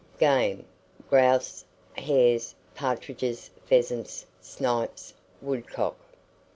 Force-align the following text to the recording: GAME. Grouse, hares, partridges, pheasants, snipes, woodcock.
GAME. 0.17 0.65
Grouse, 1.11 1.63
hares, 1.95 2.55
partridges, 2.73 3.51
pheasants, 3.65 4.25
snipes, 4.41 5.13
woodcock. 5.43 5.95